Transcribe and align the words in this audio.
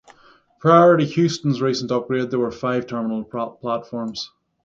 Prior 0.57 0.97
to 0.97 1.05
Heuston's 1.05 1.61
recent 1.61 1.91
upgrade, 1.91 2.31
there 2.31 2.39
were 2.39 2.51
five 2.51 2.87
terminal 2.87 3.23
platforms. 3.23 4.31